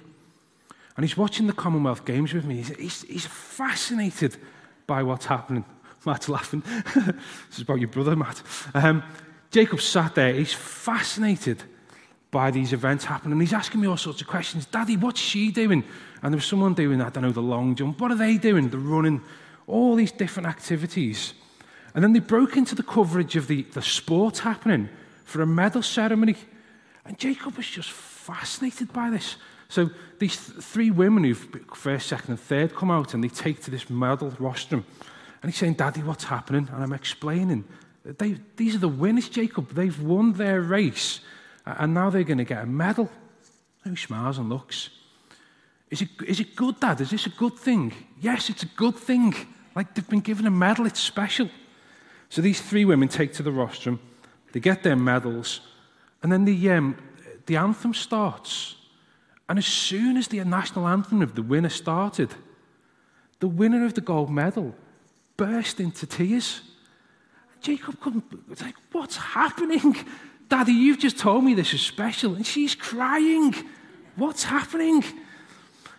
And 0.95 1.05
he's 1.05 1.17
watching 1.17 1.47
the 1.47 1.53
Commonwealth 1.53 2.05
Games 2.05 2.33
with 2.33 2.45
me. 2.45 2.57
He's, 2.57 2.69
he's, 2.77 3.01
he's 3.03 3.25
fascinated 3.25 4.37
by 4.87 5.03
what's 5.03 5.25
happening. 5.25 5.65
Matt's 6.05 6.29
laughing. 6.29 6.63
this 6.95 7.15
is 7.57 7.61
about 7.61 7.79
your 7.79 7.87
brother, 7.87 8.15
Matt. 8.15 8.41
Um, 8.73 9.03
Jacob 9.51 9.81
sat 9.81 10.15
there. 10.15 10.33
He's 10.33 10.53
fascinated 10.53 11.63
by 12.31 12.49
these 12.49 12.73
events 12.73 13.05
happening. 13.05 13.39
He's 13.39 13.53
asking 13.53 13.81
me 13.81 13.87
all 13.87 13.97
sorts 13.97 14.21
of 14.21 14.27
questions. 14.27 14.65
Daddy, 14.65 14.97
what's 14.97 15.19
she 15.19 15.51
doing? 15.51 15.83
And 16.21 16.33
there 16.33 16.37
was 16.37 16.45
someone 16.45 16.73
doing, 16.73 17.01
I 17.01 17.09
don't 17.09 17.23
know, 17.23 17.31
the 17.31 17.41
long 17.41 17.75
jump. 17.75 17.99
What 17.99 18.11
are 18.11 18.17
they 18.17 18.37
doing? 18.37 18.69
The 18.69 18.77
running. 18.77 19.21
All 19.67 19.95
these 19.95 20.11
different 20.11 20.47
activities. 20.47 21.33
And 21.93 22.03
then 22.03 22.13
they 22.13 22.19
broke 22.19 22.55
into 22.55 22.73
the 22.73 22.83
coverage 22.83 23.35
of 23.35 23.47
the, 23.47 23.63
the 23.63 23.81
sport 23.81 24.39
happening 24.39 24.89
for 25.25 25.41
a 25.41 25.47
medal 25.47 25.81
ceremony. 25.81 26.35
And 27.05 27.19
Jacob 27.19 27.57
was 27.57 27.67
just 27.67 27.91
fascinated 27.91 28.93
by 28.93 29.09
this. 29.09 29.35
So 29.71 29.89
these 30.19 30.35
th- 30.35 30.59
three 30.59 30.91
women 30.91 31.23
who've 31.23 31.47
first, 31.73 32.07
second, 32.07 32.31
and 32.31 32.39
third 32.39 32.75
come 32.75 32.91
out 32.91 33.13
and 33.13 33.23
they 33.23 33.29
take 33.29 33.61
to 33.61 33.71
this 33.71 33.89
medal 33.89 34.33
rostrum. 34.37 34.83
And 35.41 35.49
he's 35.49 35.57
saying, 35.57 35.75
Daddy, 35.75 36.01
what's 36.01 36.25
happening? 36.25 36.67
And 36.73 36.83
I'm 36.83 36.91
explaining. 36.91 37.63
They, 38.03 38.35
these 38.57 38.75
are 38.75 38.79
the 38.79 38.89
winners, 38.89 39.29
Jacob. 39.29 39.73
They've 39.73 40.01
won 40.01 40.33
their 40.33 40.59
race. 40.59 41.21
And 41.65 41.93
now 41.93 42.09
they're 42.09 42.25
going 42.25 42.39
to 42.39 42.43
get 42.43 42.61
a 42.61 42.65
medal. 42.65 43.09
He 43.85 43.95
smiles 43.95 44.39
and 44.39 44.49
looks? 44.49 44.89
Is 45.89 46.01
it, 46.01 46.09
is 46.27 46.41
it 46.41 46.53
good, 46.53 46.77
Dad? 46.81 46.99
Is 46.99 47.11
this 47.11 47.25
a 47.25 47.29
good 47.29 47.57
thing? 47.57 47.93
Yes, 48.19 48.49
it's 48.49 48.63
a 48.63 48.73
good 48.75 48.97
thing. 48.97 49.33
Like 49.73 49.95
they've 49.95 50.09
been 50.09 50.19
given 50.19 50.45
a 50.47 50.51
medal, 50.51 50.85
it's 50.85 50.99
special. 50.99 51.49
So 52.27 52.41
these 52.41 52.59
three 52.59 52.83
women 52.83 53.07
take 53.07 53.31
to 53.35 53.43
the 53.43 53.51
rostrum, 53.53 54.01
they 54.51 54.59
get 54.59 54.83
their 54.83 54.97
medals, 54.97 55.61
and 56.21 56.31
then 56.31 56.43
the, 56.43 56.71
um, 56.71 56.97
the 57.45 57.55
anthem 57.55 57.93
starts. 57.93 58.75
And 59.51 59.57
as 59.57 59.65
soon 59.65 60.15
as 60.15 60.29
the 60.29 60.41
national 60.45 60.87
anthem 60.87 61.21
of 61.21 61.35
the 61.35 61.41
winner 61.41 61.67
started, 61.67 62.33
the 63.41 63.49
winner 63.49 63.83
of 63.83 63.95
the 63.95 63.99
gold 63.99 64.29
medal 64.29 64.73
burst 65.35 65.81
into 65.81 66.07
tears. 66.07 66.61
Jacob 67.59 67.99
couldn't, 67.99 68.23
was 68.47 68.61
like, 68.61 68.75
What's 68.93 69.17
happening? 69.17 69.97
Daddy, 70.47 70.71
you've 70.71 70.99
just 70.99 71.19
told 71.19 71.43
me 71.43 71.53
this 71.53 71.73
is 71.73 71.81
special. 71.81 72.35
And 72.35 72.47
she's 72.47 72.75
crying. 72.75 73.53
What's 74.15 74.45
happening? 74.45 75.03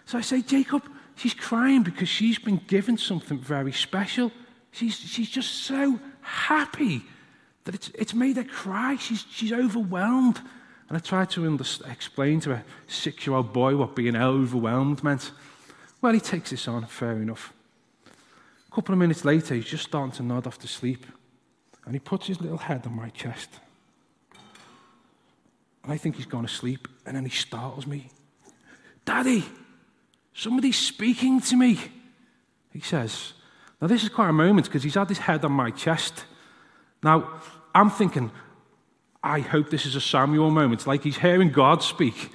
So 0.06 0.16
I 0.16 0.22
say, 0.22 0.40
Jacob, 0.40 0.84
she's 1.16 1.34
crying 1.34 1.82
because 1.82 2.08
she's 2.08 2.38
been 2.38 2.62
given 2.68 2.96
something 2.96 3.38
very 3.38 3.72
special. 3.72 4.32
She's, 4.70 4.94
she's 4.96 5.28
just 5.28 5.64
so 5.64 6.00
happy 6.22 7.02
that 7.64 7.74
it's, 7.74 7.90
it's 7.96 8.14
made 8.14 8.36
her 8.36 8.44
cry. 8.44 8.96
She's, 8.96 9.26
she's 9.30 9.52
overwhelmed. 9.52 10.40
And 10.92 10.98
I 10.98 11.00
tried 11.00 11.30
to 11.30 11.58
explain 11.90 12.40
to 12.40 12.52
a 12.52 12.62
six 12.86 13.26
year 13.26 13.34
old 13.34 13.54
boy 13.54 13.74
what 13.76 13.96
being 13.96 14.14
overwhelmed 14.14 15.02
meant. 15.02 15.30
Well, 16.02 16.12
he 16.12 16.20
takes 16.20 16.50
this 16.50 16.68
on, 16.68 16.84
fair 16.84 17.12
enough. 17.12 17.54
A 18.70 18.74
couple 18.74 18.92
of 18.92 18.98
minutes 18.98 19.24
later, 19.24 19.54
he's 19.54 19.64
just 19.64 19.84
starting 19.84 20.12
to 20.16 20.22
nod 20.22 20.46
off 20.46 20.58
to 20.58 20.68
sleep. 20.68 21.06
And 21.86 21.94
he 21.94 21.98
puts 21.98 22.26
his 22.26 22.42
little 22.42 22.58
head 22.58 22.86
on 22.86 22.94
my 22.94 23.08
chest. 23.08 23.48
And 25.82 25.94
I 25.94 25.96
think 25.96 26.16
he's 26.16 26.26
gone 26.26 26.42
to 26.42 26.48
sleep. 26.48 26.86
And 27.06 27.16
then 27.16 27.24
he 27.24 27.30
startles 27.30 27.86
me 27.86 28.10
Daddy, 29.06 29.46
somebody's 30.34 30.76
speaking 30.76 31.40
to 31.40 31.56
me. 31.56 31.80
He 32.70 32.80
says, 32.80 33.32
Now, 33.80 33.86
this 33.86 34.02
is 34.02 34.10
quite 34.10 34.28
a 34.28 34.34
moment 34.34 34.66
because 34.66 34.82
he's 34.82 34.96
had 34.96 35.08
his 35.08 35.20
head 35.20 35.42
on 35.42 35.52
my 35.52 35.70
chest. 35.70 36.26
Now, 37.02 37.40
I'm 37.74 37.88
thinking, 37.88 38.30
I 39.22 39.40
hope 39.40 39.70
this 39.70 39.86
is 39.86 39.94
a 39.94 40.00
Samuel 40.00 40.50
moment. 40.50 40.80
It's 40.80 40.86
like 40.86 41.04
he's 41.04 41.18
hearing 41.18 41.50
God 41.50 41.82
speak. 41.82 42.32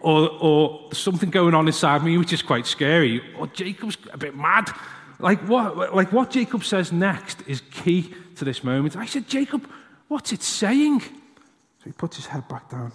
Or, 0.00 0.28
or 0.40 0.94
something 0.94 1.30
going 1.30 1.54
on 1.54 1.66
inside 1.66 2.04
me 2.04 2.16
which 2.18 2.32
is 2.32 2.42
quite 2.42 2.66
scary. 2.66 3.22
Or 3.38 3.46
Jacob's 3.48 3.96
a 4.12 4.18
bit 4.18 4.36
mad. 4.36 4.70
Like 5.18 5.40
what, 5.48 5.94
like 5.94 6.12
what 6.12 6.30
Jacob 6.30 6.64
says 6.64 6.92
next 6.92 7.42
is 7.46 7.62
key 7.70 8.14
to 8.36 8.44
this 8.44 8.62
moment. 8.62 8.96
I 8.96 9.06
said, 9.06 9.26
Jacob, 9.26 9.68
what's 10.08 10.32
it 10.32 10.42
saying? 10.42 11.00
So 11.00 11.84
he 11.86 11.92
puts 11.92 12.16
his 12.16 12.26
head 12.26 12.46
back 12.46 12.70
down. 12.70 12.92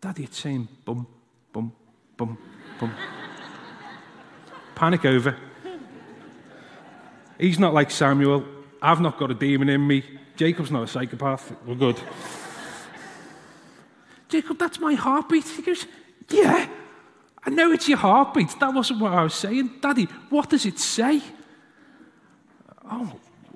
Daddy, 0.00 0.24
it's 0.24 0.38
saying 0.38 0.68
bum, 0.84 1.06
bum, 1.52 1.72
bum, 2.16 2.36
bum. 2.78 2.94
Panic 4.74 5.04
over. 5.04 5.36
He's 7.38 7.58
not 7.58 7.72
like 7.72 7.90
Samuel. 7.90 8.44
I've 8.82 9.00
not 9.00 9.18
got 9.18 9.30
a 9.30 9.34
demon 9.34 9.68
in 9.68 9.86
me. 9.86 10.04
Jacob's 10.36 10.70
not 10.70 10.84
a 10.84 10.86
psychopath. 10.86 11.52
We're 11.66 11.74
good. 11.74 12.00
Jacob, 14.28 14.58
that's 14.58 14.78
my 14.78 14.94
heartbeat. 14.94 15.44
He 15.44 15.62
goes, 15.62 15.86
Yeah, 16.30 16.68
I 17.44 17.50
know 17.50 17.72
it's 17.72 17.88
your 17.88 17.98
heartbeat. 17.98 18.58
That 18.60 18.74
wasn't 18.74 19.00
what 19.00 19.12
I 19.12 19.22
was 19.22 19.34
saying. 19.34 19.70
Daddy, 19.80 20.04
what 20.30 20.50
does 20.50 20.66
it 20.66 20.78
say? 20.78 21.22
Oh, 22.90 23.12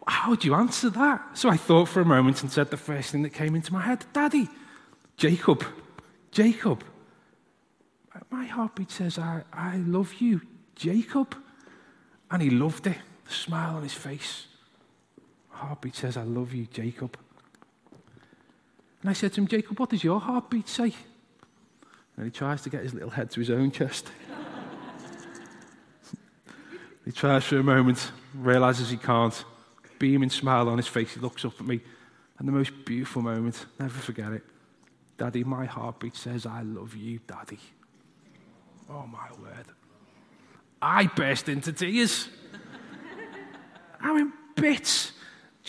how 0.07 0.31
would 0.31 0.45
you 0.45 0.55
answer 0.55 0.91
that? 0.91 1.37
So 1.37 1.49
I 1.49 1.57
thought 1.57 1.89
for 1.89 2.01
a 2.01 2.05
moment 2.05 2.43
and 2.43 2.51
said 2.51 2.71
the 2.71 2.77
first 2.77 3.13
thing 3.13 3.23
that 3.23 3.31
came 3.31 3.55
into 3.55 3.73
my 3.73 3.83
head 3.83 4.05
Daddy, 4.13 4.49
Jacob, 5.17 5.65
Jacob. 6.31 6.85
My 8.31 8.45
heartbeat 8.45 8.91
says, 8.91 9.19
I, 9.19 9.43
I 9.53 9.77
love 9.79 10.15
you, 10.15 10.41
Jacob. 10.75 11.37
And 12.31 12.43
he 12.43 12.51
loved 12.51 12.87
it, 12.87 12.97
the 13.25 13.33
smile 13.33 13.77
on 13.77 13.83
his 13.83 13.95
face. 13.95 14.47
Heartbeat 15.61 15.95
says, 15.95 16.17
I 16.17 16.23
love 16.23 16.55
you, 16.55 16.67
Jacob. 16.73 17.19
And 19.03 19.11
I 19.11 19.13
said 19.13 19.35
to 19.35 19.43
him, 19.43 19.47
Jacob, 19.47 19.79
what 19.79 19.91
does 19.91 20.03
your 20.03 20.19
heartbeat 20.19 20.69
say? 20.69 20.95
And 22.17 22.25
he 22.25 22.31
tries 22.31 22.63
to 22.63 22.71
get 22.71 22.83
his 22.83 22.95
little 22.95 23.11
head 23.11 23.31
to 23.33 23.41
his 23.41 23.51
own 23.51 23.71
chest. 23.71 24.09
he 27.05 27.13
tries 27.13 27.45
for 27.45 27.59
a 27.59 27.63
moment, 27.63 28.11
realizes 28.35 28.89
he 28.89 28.97
can't. 28.97 29.45
Beaming 29.99 30.31
smile 30.31 30.71
on 30.71 30.79
his 30.79 30.87
face, 30.87 31.13
he 31.13 31.21
looks 31.21 31.45
up 31.45 31.61
at 31.61 31.67
me. 31.67 31.81
And 32.39 32.49
the 32.49 32.53
most 32.53 32.73
beautiful 32.87 33.21
moment, 33.21 33.67
never 33.79 33.99
forget 33.99 34.33
it. 34.33 34.45
Daddy, 35.19 35.45
my 35.45 35.67
heartbeat 35.67 36.17
says, 36.17 36.47
I 36.47 36.63
love 36.63 36.97
you, 36.97 37.21
Daddy. 37.27 37.61
Oh, 38.89 39.07
my 39.07 39.29
word. 39.39 39.67
I 40.81 41.09
burst 41.09 41.51
into 41.51 41.75
tears. 41.75 42.31
I'm 44.01 44.17
in 44.17 44.33
bits 44.57 45.13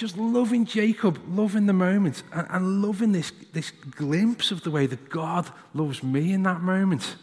just 0.02 0.18
loving 0.18 0.66
Jacob, 0.66 1.20
loving 1.30 1.68
the 1.68 1.74
moment, 1.74 2.24
and, 2.34 2.48
and, 2.50 2.82
loving 2.82 3.12
this, 3.12 3.32
this 3.54 3.70
glimpse 3.70 4.50
of 4.50 4.64
the 4.64 4.72
way 4.72 4.88
that 4.88 5.12
God 5.12 5.48
loves 5.76 6.02
me 6.02 6.34
in 6.34 6.42
that 6.42 6.62
moment. 6.62 7.18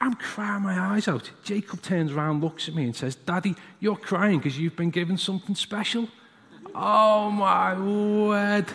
I'm 0.00 0.14
crying 0.14 0.64
my 0.64 0.76
eyes 0.76 1.06
out. 1.06 1.30
Jacob 1.44 1.80
turns 1.80 2.10
around, 2.10 2.42
looks 2.42 2.66
at 2.66 2.74
me, 2.74 2.82
and 2.82 2.96
says, 2.96 3.14
Daddy, 3.14 3.54
you're 3.78 3.94
crying 3.94 4.38
because 4.38 4.58
you've 4.58 4.74
been 4.74 4.90
given 4.90 5.16
something 5.16 5.54
special. 5.54 6.08
Oh 6.74 7.30
my 7.30 7.80
word. 7.80 8.66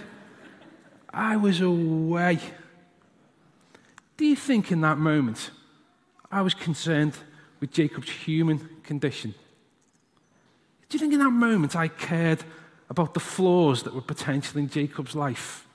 I 1.14 1.36
was 1.36 1.60
away. 1.60 2.40
Do 4.16 4.24
you 4.24 4.38
think 4.38 4.72
in 4.72 4.80
that 4.82 4.98
moment 4.98 5.52
I 6.32 6.42
was 6.42 6.54
concerned 6.54 7.18
with 7.60 7.72
Jacob's 7.74 8.10
human 8.10 8.70
condition? 8.84 9.36
Do 10.94 10.98
you 10.98 11.00
think 11.00 11.14
in 11.14 11.22
that 11.22 11.32
moment 11.32 11.76
I 11.76 11.88
cared 11.88 12.44
about 12.88 13.16
the 13.16 13.20
flaws 13.20 13.82
that 13.82 13.96
were 13.96 14.02
potential 14.02 14.60
in 14.60 14.70
Jacob's 14.70 15.16
life? 15.16 15.68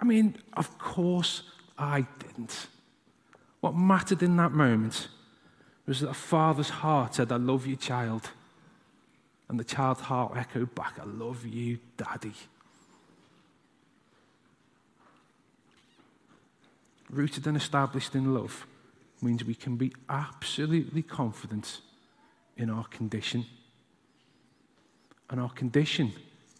I 0.00 0.06
mean, 0.06 0.38
of 0.54 0.78
course 0.78 1.42
I 1.76 2.06
didn't. 2.20 2.68
What 3.60 3.76
mattered 3.76 4.22
in 4.22 4.38
that 4.38 4.52
moment 4.52 5.08
was 5.84 6.00
that 6.00 6.08
a 6.08 6.14
father's 6.14 6.70
heart 6.70 7.16
said, 7.16 7.30
I 7.30 7.36
love 7.36 7.66
you, 7.66 7.76
child. 7.76 8.30
And 9.50 9.60
the 9.60 9.64
child's 9.64 10.00
heart 10.00 10.32
echoed 10.34 10.74
back, 10.74 10.94
I 10.98 11.04
love 11.04 11.44
you, 11.44 11.80
daddy. 11.98 12.32
Rooted 17.10 17.46
and 17.46 17.58
established 17.58 18.14
in 18.14 18.32
love 18.32 18.66
means 19.20 19.44
we 19.44 19.54
can 19.54 19.76
be 19.76 19.92
absolutely 20.08 21.02
confident 21.02 21.82
in 22.58 22.68
our 22.68 22.84
condition. 22.84 23.46
And 25.30 25.40
our 25.40 25.50
condition, 25.50 26.12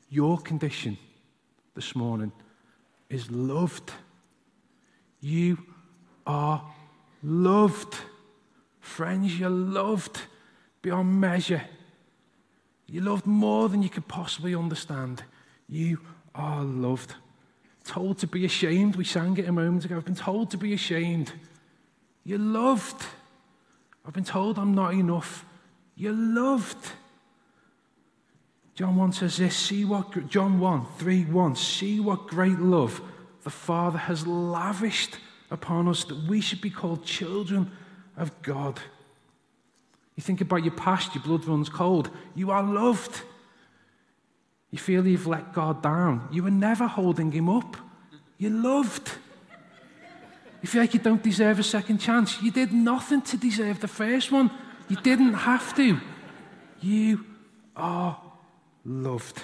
your 0.09 0.39
condition 0.39 0.97
this 1.75 1.95
morning, 1.95 2.33
is 3.11 3.31
loved. 3.31 3.93
You 5.21 5.59
are 6.27 6.63
loved. 7.23 7.97
Friends, 8.81 9.39
you're 9.39 9.51
loved 9.51 10.21
beyond 10.83 11.21
measure. 11.21 11.63
You're 12.87 13.05
loved 13.05 13.27
more 13.27 13.69
than 13.69 13.83
you 13.83 13.91
could 13.91 14.09
possibly 14.09 14.55
understand. 14.55 15.23
You 15.69 16.01
are 16.35 16.63
loved. 16.63 17.15
Told 17.85 18.19
to 18.19 18.27
be 18.27 18.45
ashamed. 18.45 18.97
We 18.97 19.05
sang 19.05 19.37
it 19.39 19.49
a 19.49 19.53
moment 19.53 19.85
ago. 19.85 19.97
I've 19.97 20.05
been 20.05 20.15
told 20.15 20.51
to 20.53 20.57
be 20.57 20.73
ashamed. 20.73 21.33
You're 22.25 22.39
loved. 22.39 23.03
I've 24.07 24.15
been 24.15 24.25
told 24.25 24.59
I'm 24.59 24.75
not 24.75 24.95
enough. 24.95 25.45
You're 25.99 26.13
loved. 26.13 26.93
John 28.77 28.95
1 28.95 29.13
says 29.13 29.37
this 29.37 29.57
see 29.57 29.85
what, 29.85 30.29
John 30.29 30.61
1, 30.61 30.87
3 30.97 31.25
1, 31.25 31.57
see 31.57 31.99
what 31.99 32.29
great 32.29 32.61
love 32.61 33.03
the 33.43 33.51
Father 33.51 33.99
has 33.99 34.25
lavished 34.25 35.19
upon 35.51 35.89
us 35.89 36.05
that 36.05 36.29
we 36.29 36.41
should 36.41 36.61
be 36.61 36.71
called 36.71 37.05
children 37.05 37.73
of 38.17 38.31
God. 38.43 38.79
You 40.15 40.23
think 40.23 40.41
about 40.41 40.63
your 40.63 40.75
past, 40.75 41.15
your 41.17 41.25
blood 41.25 41.45
runs 41.45 41.69
cold. 41.69 42.11
You 42.37 42.53
are 42.53 42.63
loved. 42.63 43.23
You 44.71 44.79
feel 44.79 45.07
you've 45.07 45.27
let 45.27 45.53
God 45.53 45.83
down. 45.83 46.29
You 46.31 46.45
were 46.45 46.51
never 46.51 46.87
holding 46.87 47.33
him 47.33 47.49
up. 47.49 47.77
You're 48.37 48.53
loved. 48.53 49.11
You 50.63 50.69
feel 50.69 50.83
like 50.83 50.95
you 50.95 51.01
don't 51.01 51.23
deserve 51.23 51.59
a 51.59 51.65
second 51.65 51.99
chance. 51.99 52.41
You 52.41 52.53
did 52.53 52.73
nothing 52.73 53.23
to 53.23 53.37
deserve 53.37 53.81
the 53.81 53.89
first 53.89 54.31
one. 54.31 54.51
You 54.89 54.97
didn't 54.97 55.35
have 55.35 55.75
to. 55.77 56.01
You 56.81 57.25
are 57.77 58.21
loved. 58.85 59.43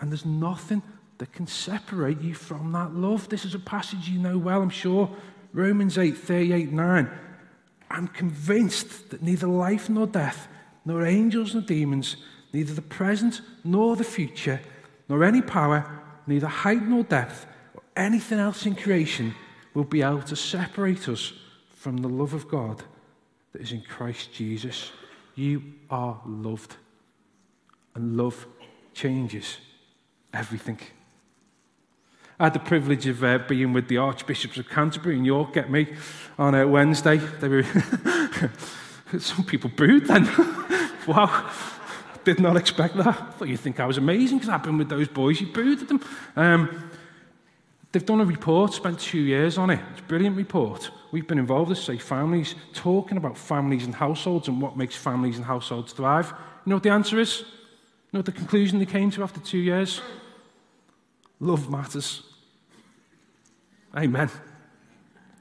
And 0.00 0.10
there's 0.10 0.24
nothing 0.24 0.82
that 1.18 1.32
can 1.32 1.46
separate 1.46 2.20
you 2.20 2.34
from 2.34 2.72
that 2.72 2.94
love. 2.94 3.28
This 3.28 3.44
is 3.44 3.54
a 3.54 3.58
passage 3.58 4.08
you 4.08 4.18
know 4.18 4.38
well, 4.38 4.62
I'm 4.62 4.70
sure. 4.70 5.10
Romans 5.52 5.98
8 5.98 6.16
38 6.16 6.72
9. 6.72 7.10
I'm 7.90 8.08
convinced 8.08 9.10
that 9.10 9.22
neither 9.22 9.46
life 9.46 9.88
nor 9.88 10.06
death, 10.06 10.48
nor 10.84 11.04
angels 11.04 11.54
nor 11.54 11.62
demons, 11.62 12.16
neither 12.52 12.74
the 12.74 12.82
present 12.82 13.40
nor 13.64 13.96
the 13.96 14.04
future, 14.04 14.60
nor 15.08 15.24
any 15.24 15.40
power, 15.40 16.00
neither 16.26 16.48
height 16.48 16.82
nor 16.82 17.04
depth, 17.04 17.46
or 17.74 17.82
anything 17.96 18.38
else 18.38 18.66
in 18.66 18.74
creation 18.74 19.34
will 19.72 19.84
be 19.84 20.02
able 20.02 20.22
to 20.22 20.36
separate 20.36 21.08
us 21.08 21.32
from 21.74 21.98
the 21.98 22.08
love 22.08 22.34
of 22.34 22.48
God 22.48 22.82
that 23.56 23.62
is 23.62 23.72
in 23.72 23.80
Christ 23.80 24.34
Jesus. 24.34 24.92
You 25.34 25.62
are 25.88 26.20
loved. 26.26 26.76
And 27.94 28.14
love 28.14 28.46
changes 28.92 29.56
everything. 30.34 30.78
I 32.38 32.44
had 32.44 32.52
the 32.52 32.58
privilege 32.58 33.06
of 33.06 33.24
uh, 33.24 33.38
being 33.48 33.72
with 33.72 33.88
the 33.88 33.96
Archbishops 33.96 34.58
of 34.58 34.68
Canterbury 34.68 35.16
in 35.16 35.24
York, 35.24 35.54
get 35.54 35.70
me, 35.70 35.86
on 36.38 36.54
a 36.54 36.68
Wednesday. 36.68 37.16
They 37.16 37.48
were 37.48 37.64
Some 39.18 39.46
people 39.46 39.70
booed 39.74 40.04
then. 40.04 40.24
wow. 41.06 41.50
Did 42.24 42.40
not 42.40 42.58
expect 42.58 42.98
that. 42.98 43.06
I 43.06 43.12
thought 43.12 43.48
you'd 43.48 43.60
think 43.60 43.80
I 43.80 43.86
was 43.86 43.96
amazing 43.96 44.36
because 44.36 44.50
I've 44.50 44.64
been 44.64 44.76
with 44.76 44.90
those 44.90 45.08
boys. 45.08 45.40
You 45.40 45.46
booed 45.46 45.80
at 45.80 45.88
them. 45.88 46.04
Um, 46.36 46.90
they've 47.96 48.04
done 48.04 48.20
a 48.20 48.26
report, 48.26 48.74
spent 48.74 49.00
two 49.00 49.20
years 49.20 49.56
on 49.56 49.70
it. 49.70 49.80
It's 49.92 50.00
a 50.00 50.02
brilliant 50.02 50.36
report. 50.36 50.90
We've 51.12 51.26
been 51.26 51.38
involved 51.38 51.70
as 51.70 51.82
Safe 51.82 52.02
Families, 52.02 52.54
talking 52.74 53.16
about 53.16 53.38
families 53.38 53.86
and 53.86 53.94
households 53.94 54.48
and 54.48 54.60
what 54.60 54.76
makes 54.76 54.94
families 54.94 55.38
and 55.38 55.46
households 55.46 55.94
thrive. 55.94 56.26
You 56.66 56.70
know 56.70 56.76
what 56.76 56.82
the 56.82 56.90
answer 56.90 57.18
is? 57.18 57.38
You 57.38 57.46
know 58.12 58.18
what 58.18 58.26
the 58.26 58.32
conclusion 58.32 58.78
they 58.78 58.84
came 58.84 59.10
to 59.12 59.22
after 59.22 59.40
two 59.40 59.56
years? 59.56 60.02
Love 61.40 61.70
matters. 61.70 62.22
Amen. 63.96 64.28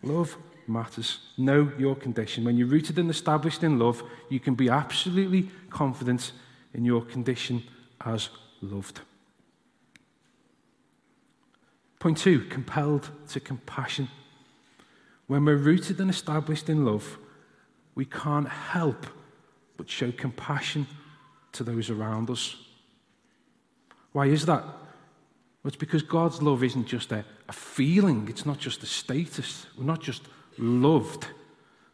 Love 0.01 0.37
matters. 0.65 1.19
Know 1.37 1.73
your 1.77 1.97
condition. 1.97 2.45
When 2.45 2.55
you're 2.55 2.69
rooted 2.69 2.97
and 2.97 3.09
established 3.09 3.63
in 3.63 3.79
love, 3.79 4.01
you 4.29 4.39
can 4.39 4.55
be 4.55 4.69
absolutely 4.69 5.49
confident 5.69 6.31
in 6.73 6.85
your 6.85 7.01
condition 7.01 7.63
as 8.05 8.29
loved. 8.61 9.01
Point 12.05 12.19
two 12.19 12.41
compelled 12.41 13.09
to 13.29 13.39
compassion. 13.39 14.09
When 15.25 15.43
we're 15.43 15.55
rooted 15.55 15.99
and 15.99 16.07
established 16.07 16.69
in 16.69 16.85
love, 16.85 17.17
we 17.95 18.05
can't 18.05 18.47
help 18.47 19.07
but 19.75 19.89
show 19.89 20.11
compassion 20.11 20.85
to 21.53 21.63
those 21.63 21.89
around 21.89 22.29
us. 22.29 22.57
Why 24.11 24.27
is 24.27 24.45
that? 24.45 24.61
Well, 24.61 24.75
it's 25.63 25.77
because 25.77 26.03
God's 26.03 26.43
love 26.43 26.63
isn't 26.63 26.85
just 26.85 27.11
a, 27.11 27.25
a 27.49 27.53
feeling, 27.53 28.27
it's 28.29 28.45
not 28.45 28.59
just 28.59 28.83
a 28.83 28.85
status. 28.85 29.65
We're 29.75 29.85
not 29.85 30.03
just 30.03 30.21
loved. 30.59 31.25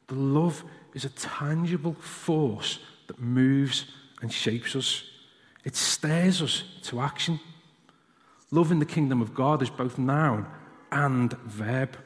The 0.08 0.16
love 0.16 0.62
is 0.94 1.06
a 1.06 1.10
tangible 1.12 1.94
force 1.94 2.80
that 3.08 3.18
moves 3.18 3.86
and 4.22 4.30
shapes 4.34 4.76
us, 4.76 5.06
it 5.64 5.78
stirs 5.78 6.42
us 6.42 6.64
to 6.82 7.00
action. 7.00 7.40
Love 8.52 8.72
in 8.72 8.80
the 8.80 8.86
kingdom 8.86 9.22
of 9.22 9.34
God 9.34 9.62
is 9.62 9.70
both 9.70 9.98
noun 9.98 10.46
and 10.92 11.34
verb. 11.40 11.98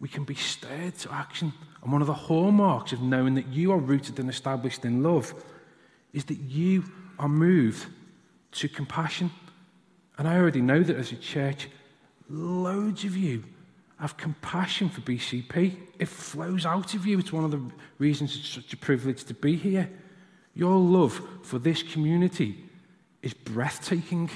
We 0.00 0.08
can 0.08 0.24
be 0.24 0.34
stirred 0.34 0.98
to 0.98 1.12
action. 1.12 1.52
And 1.82 1.92
one 1.92 2.00
of 2.00 2.08
the 2.08 2.14
hallmarks 2.14 2.92
of 2.92 3.00
knowing 3.00 3.34
that 3.34 3.48
you 3.48 3.72
are 3.72 3.78
rooted 3.78 4.18
and 4.18 4.28
established 4.28 4.84
in 4.84 5.02
love 5.02 5.32
is 6.12 6.24
that 6.26 6.40
you 6.40 6.84
are 7.18 7.28
moved 7.28 7.86
to 8.52 8.68
compassion. 8.68 9.30
And 10.18 10.26
I 10.26 10.36
already 10.36 10.60
know 10.60 10.82
that 10.82 10.96
as 10.96 11.12
a 11.12 11.16
church, 11.16 11.68
loads 12.28 13.04
of 13.04 13.16
you 13.16 13.44
have 13.98 14.16
compassion 14.16 14.88
for 14.88 15.00
BCP. 15.02 15.76
It 15.98 16.08
flows 16.08 16.66
out 16.66 16.94
of 16.94 17.06
you. 17.06 17.18
It's 17.18 17.32
one 17.32 17.44
of 17.44 17.50
the 17.50 17.62
reasons 17.98 18.36
it's 18.36 18.48
such 18.48 18.72
a 18.72 18.76
privilege 18.76 19.24
to 19.24 19.34
be 19.34 19.56
here. 19.56 19.88
Your 20.54 20.76
love 20.76 21.20
for 21.42 21.58
this 21.58 21.82
community 21.82 22.64
is 23.22 23.32
breathtaking. 23.32 24.30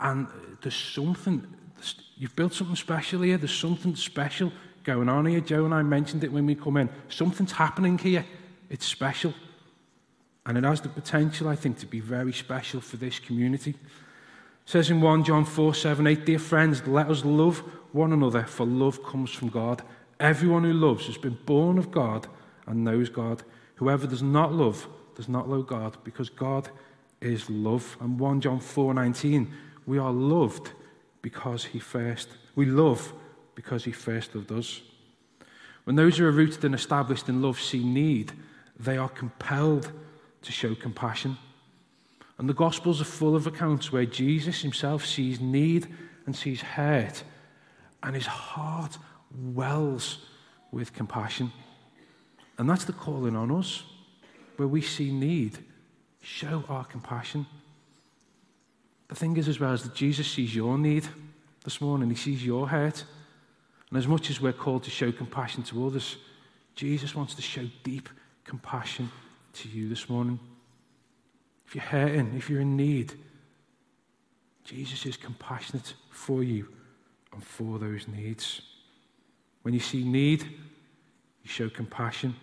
And 0.00 0.28
there's 0.62 0.74
something, 0.74 1.46
you've 2.16 2.36
built 2.36 2.52
something 2.52 2.76
special 2.76 3.22
here. 3.22 3.38
There's 3.38 3.54
something 3.54 3.96
special 3.96 4.52
going 4.84 5.08
on 5.08 5.26
here. 5.26 5.40
Joe 5.40 5.64
and 5.64 5.74
I 5.74 5.82
mentioned 5.82 6.24
it 6.24 6.32
when 6.32 6.46
we 6.46 6.54
come 6.54 6.76
in. 6.76 6.88
Something's 7.08 7.52
happening 7.52 7.98
here. 7.98 8.24
It's 8.68 8.86
special. 8.86 9.34
And 10.46 10.58
it 10.58 10.64
has 10.64 10.80
the 10.80 10.88
potential, 10.88 11.48
I 11.48 11.56
think, 11.56 11.78
to 11.78 11.86
be 11.86 12.00
very 12.00 12.32
special 12.32 12.80
for 12.80 12.96
this 12.96 13.18
community. 13.18 13.70
It 13.70 13.76
says 14.64 14.90
in 14.90 15.00
1 15.00 15.24
John 15.24 15.44
4 15.44 15.74
7 15.74 16.06
8, 16.06 16.24
Dear 16.24 16.38
friends, 16.38 16.86
let 16.86 17.08
us 17.08 17.24
love 17.24 17.58
one 17.92 18.12
another, 18.12 18.44
for 18.44 18.66
love 18.66 19.02
comes 19.02 19.30
from 19.30 19.48
God. 19.48 19.82
Everyone 20.18 20.64
who 20.64 20.72
loves 20.72 21.06
has 21.06 21.18
been 21.18 21.38
born 21.46 21.78
of 21.78 21.90
God 21.90 22.26
and 22.66 22.84
knows 22.84 23.08
God. 23.08 23.42
Whoever 23.76 24.06
does 24.06 24.22
not 24.22 24.52
love 24.52 24.86
does 25.16 25.28
not 25.28 25.48
know 25.48 25.62
God, 25.62 25.96
because 26.04 26.30
God 26.30 26.68
is 27.20 27.48
love. 27.50 27.96
And 28.00 28.18
1 28.18 28.40
John 28.40 28.60
4 28.60 28.94
19, 28.94 29.52
we 29.90 29.98
are 29.98 30.12
loved 30.12 30.70
because 31.20 31.64
he 31.64 31.80
first, 31.80 32.28
we 32.54 32.64
love 32.64 33.12
because 33.56 33.82
he 33.82 33.90
first 33.90 34.36
loved 34.36 34.52
us. 34.52 34.82
When 35.82 35.96
those 35.96 36.16
who 36.16 36.26
are 36.26 36.30
rooted 36.30 36.64
and 36.64 36.76
established 36.76 37.28
in 37.28 37.42
love 37.42 37.60
see 37.60 37.82
need, 37.82 38.30
they 38.78 38.96
are 38.96 39.08
compelled 39.08 39.90
to 40.42 40.52
show 40.52 40.76
compassion. 40.76 41.36
And 42.38 42.48
the 42.48 42.54
Gospels 42.54 43.00
are 43.00 43.04
full 43.04 43.34
of 43.34 43.48
accounts 43.48 43.90
where 43.90 44.06
Jesus 44.06 44.62
himself 44.62 45.04
sees 45.04 45.40
need 45.40 45.88
and 46.24 46.36
sees 46.36 46.60
hurt, 46.60 47.24
and 48.04 48.14
his 48.14 48.26
heart 48.26 48.96
wells 49.34 50.24
with 50.70 50.92
compassion. 50.92 51.50
And 52.58 52.70
that's 52.70 52.84
the 52.84 52.92
calling 52.92 53.34
on 53.34 53.50
us, 53.50 53.82
where 54.54 54.68
we 54.68 54.82
see 54.82 55.10
need, 55.10 55.58
show 56.22 56.62
our 56.68 56.84
compassion. 56.84 57.44
The 59.10 59.16
thing 59.16 59.36
is, 59.36 59.48
as 59.48 59.58
well, 59.58 59.72
is 59.72 59.82
that 59.82 59.92
Jesus 59.92 60.30
sees 60.30 60.54
your 60.54 60.78
need 60.78 61.06
this 61.64 61.80
morning, 61.80 62.08
he 62.10 62.16
sees 62.16 62.46
your 62.46 62.68
hurt. 62.68 63.04
And 63.88 63.98
as 63.98 64.06
much 64.06 64.30
as 64.30 64.40
we're 64.40 64.52
called 64.52 64.84
to 64.84 64.90
show 64.90 65.10
compassion 65.10 65.64
to 65.64 65.84
others, 65.84 66.16
Jesus 66.76 67.16
wants 67.16 67.34
to 67.34 67.42
show 67.42 67.66
deep 67.82 68.08
compassion 68.44 69.10
to 69.54 69.68
you 69.68 69.88
this 69.88 70.08
morning. 70.08 70.38
If 71.66 71.74
you're 71.74 71.82
hurting, 71.82 72.34
if 72.36 72.48
you're 72.48 72.60
in 72.60 72.76
need, 72.76 73.14
Jesus 74.62 75.04
is 75.04 75.16
compassionate 75.16 75.94
for 76.10 76.44
you 76.44 76.68
and 77.32 77.42
for 77.42 77.80
those 77.80 78.06
needs. 78.06 78.62
When 79.62 79.74
you 79.74 79.80
see 79.80 80.04
need, 80.04 80.44
you 80.44 81.50
show 81.50 81.68
compassion. 81.68 82.36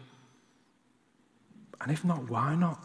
And 1.80 1.94
if 1.94 2.04
not, 2.04 2.30
why 2.30 2.56
not? 2.56 2.84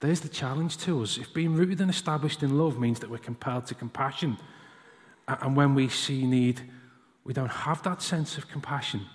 There's 0.00 0.20
the 0.20 0.28
challenge 0.28 0.76
to 0.78 1.02
us. 1.02 1.18
If 1.18 1.32
being 1.32 1.54
rooted 1.54 1.80
and 1.80 1.90
established 1.90 2.42
in 2.42 2.58
love 2.58 2.78
means 2.78 3.00
that 3.00 3.10
we're 3.10 3.18
compelled 3.18 3.66
to 3.66 3.74
compassion, 3.74 4.36
and 5.26 5.56
when 5.56 5.74
we 5.74 5.88
see 5.88 6.26
need, 6.26 6.60
we 7.24 7.32
don't 7.32 7.50
have 7.50 7.82
that 7.82 8.02
sense 8.02 8.38
of 8.38 8.48
compassion, 8.48 9.06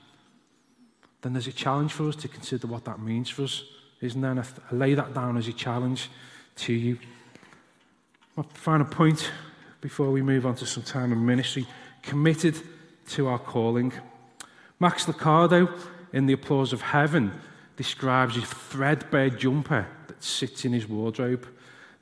then 1.22 1.34
there's 1.34 1.48
a 1.48 1.54
challenge 1.54 1.94
for 1.94 2.08
us 2.08 2.16
to 2.18 2.28
consider 2.28 2.68
what 2.68 2.86
that 2.86 3.00
means 3.00 3.30
for 3.30 3.44
us 3.44 3.64
isn't 4.02 4.20
there? 4.20 4.32
And 4.32 4.40
I 4.40 4.46
lay 4.72 4.94
that 4.96 5.14
down 5.14 5.38
as 5.38 5.48
a 5.48 5.54
challenge 5.54 6.10
to 6.58 6.74
you. 6.74 6.98
My 8.36 8.44
final 8.54 8.86
point 8.86 9.32
before 9.80 10.12
we 10.12 10.22
move 10.22 10.46
on 10.46 10.56
to 10.56 10.66
some 10.66 10.84
time 10.84 11.12
in 11.12 11.26
ministry 11.26 11.66
committed 12.02 12.56
to 13.10 13.28
our 13.28 13.40
calling. 13.40 13.94
Max 14.80 15.06
Lucado, 15.06 15.72
in 16.14 16.26
The 16.26 16.34
Applause 16.34 16.74
of 16.74 16.82
Heaven, 16.82 17.32
describes 17.82 18.36
his 18.36 18.46
threadbare 18.46 19.32
jumper 19.32 19.88
that 20.06 20.24
sits 20.24 20.66
in 20.66 20.72
his 20.72 20.88
wardrobe. 20.88 21.48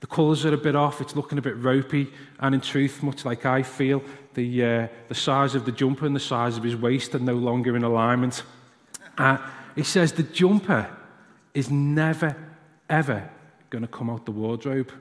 The 0.01 0.07
colours 0.07 0.45
are 0.45 0.53
a 0.53 0.57
bit 0.57 0.75
off, 0.75 0.99
it's 0.99 1.15
looking 1.15 1.37
a 1.37 1.41
bit 1.41 1.55
ropey, 1.55 2.11
and 2.41 2.53
in 2.53 2.59
truth, 2.59 3.01
much 3.01 3.23
like 3.23 3.45
I 3.45 3.63
feel, 3.63 4.03
the, 4.33 4.65
uh, 4.65 4.87
the 5.07 5.15
size 5.15 5.55
of 5.55 5.63
the 5.63 5.71
jumper 5.71 6.05
and 6.05 6.13
the 6.13 6.19
size 6.19 6.57
of 6.57 6.63
his 6.63 6.75
waist 6.75 7.15
are 7.15 7.19
no 7.19 7.35
longer 7.35 7.77
in 7.77 7.85
alignment. 7.85 8.43
Uh, 9.17 9.37
he 9.73 9.83
says 9.83 10.11
the 10.11 10.23
jumper 10.23 10.93
is 11.53 11.71
never, 11.71 12.35
ever 12.89 13.29
going 13.69 13.81
to 13.83 13.87
come 13.87 14.09
out 14.09 14.25
the 14.25 14.33
wardrobe, 14.33 14.91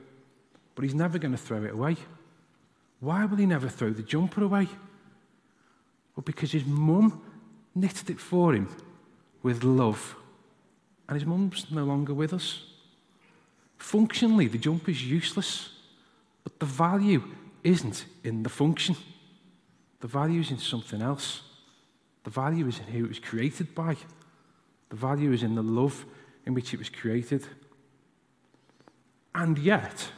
but 0.75 0.83
he's 0.83 0.95
never 0.95 1.17
going 1.17 1.33
to 1.33 1.37
throw 1.37 1.61
it 1.65 1.73
away. 1.73 1.97
Why 3.01 3.25
will 3.25 3.35
he 3.35 3.45
never 3.45 3.67
throw 3.67 3.89
the 3.89 4.01
jumper 4.01 4.45
away? 4.45 4.69
Well, 6.15 6.23
because 6.23 6.53
his 6.53 6.65
mum 6.65 7.21
knitted 7.75 8.09
it 8.11 8.21
for 8.21 8.53
him 8.53 8.69
with 9.43 9.65
love, 9.65 10.15
and 11.09 11.15
his 11.15 11.25
mum's 11.25 11.65
no 11.71 11.83
longer 11.83 12.13
with 12.13 12.33
us. 12.33 12.61
Functionally, 13.79 14.47
the 14.47 14.59
jumper 14.59 14.91
is 14.91 15.03
useless, 15.03 15.71
but 16.43 16.59
the 16.59 16.67
value 16.67 17.23
isn't 17.63 18.05
in 18.23 18.43
the 18.43 18.49
function. 18.49 18.95
The 20.01 20.07
value 20.07 20.39
is 20.39 20.51
in 20.51 20.59
something 20.59 21.01
else. 21.01 21.41
The 22.25 22.29
value 22.29 22.67
is 22.67 22.77
in 22.77 22.85
who 22.85 23.05
it 23.05 23.09
was 23.09 23.19
created 23.19 23.73
by. 23.73 23.97
The 24.89 24.95
value 24.95 25.31
is 25.31 25.41
in 25.41 25.55
the 25.55 25.63
love 25.63 26.05
in 26.45 26.53
which 26.53 26.75
it 26.75 26.77
was 26.77 26.89
created. 26.89 27.43
And 29.33 29.57
yet, 29.57 30.11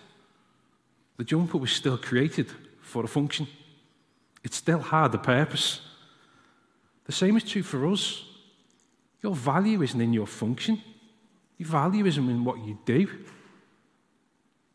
the 1.15 1.23
jumper 1.23 1.58
was 1.58 1.71
still 1.71 1.97
created 1.97 2.47
for 2.82 3.06
a 3.06 3.08
function. 3.08 3.47
It 4.43 4.54
still 4.54 4.80
had 4.80 5.15
a 5.15 5.19
purpose. 5.19 5.80
The 7.06 7.13
same 7.13 7.38
is 7.38 7.43
true 7.43 7.63
for 7.63 7.88
us. 7.88 8.25
Your 9.21 9.36
value 9.36 9.81
isn't 9.81 10.01
in 10.01 10.13
your 10.13 10.27
function, 10.27 10.81
your 11.57 11.69
value 11.69 12.05
isn't 12.05 12.29
in 12.29 12.43
what 12.43 12.60
you 12.60 12.79
do. 12.86 13.07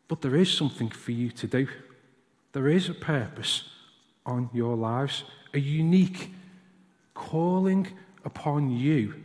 But 0.07 0.21
there 0.21 0.35
is 0.35 0.51
something 0.51 0.89
for 0.89 1.11
you 1.11 1.31
to 1.31 1.47
do. 1.47 1.67
There 2.53 2.69
is 2.69 2.87
a 2.87 2.93
purpose 2.93 3.69
on 4.25 4.49
your 4.53 4.75
lives, 4.75 5.25
a 5.53 5.59
unique 5.59 6.33
calling 7.13 7.87
upon 8.23 8.69
you 8.69 9.15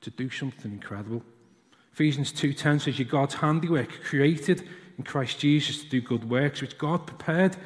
to 0.00 0.10
do 0.10 0.28
something 0.30 0.72
incredible. 0.72 1.22
Ephesians 1.92 2.32
2:10 2.32 2.80
says, 2.80 2.98
"You're 2.98 3.08
God's 3.08 3.34
handiwork, 3.34 3.90
created 4.02 4.68
in 4.96 5.04
Christ 5.04 5.38
Jesus 5.38 5.82
to 5.82 5.88
do 5.88 6.00
good 6.00 6.28
works, 6.28 6.60
which 6.60 6.78
God 6.78 7.06
prepared 7.06 7.56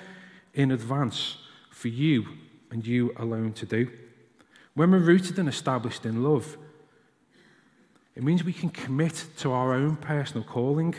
in 0.55 0.71
advance 0.71 1.39
for 1.71 1.89
you 1.89 2.39
and 2.71 2.87
you 2.87 3.13
alone 3.17 3.53
to 3.55 3.67
do." 3.67 3.91
When 4.75 4.91
we're 4.91 4.99
rooted 4.99 5.39
and 5.39 5.49
established 5.49 6.07
in 6.07 6.23
love, 6.23 6.57
it 8.15 8.23
means 8.23 8.45
we 8.45 8.53
can 8.53 8.69
commit 8.69 9.25
to 9.39 9.53
our 9.53 9.73
own 9.73 9.97
personal 9.97 10.45
calling. 10.45 10.95